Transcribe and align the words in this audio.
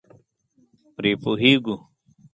پرې 0.95 1.11
پوهېږو. 1.21 1.75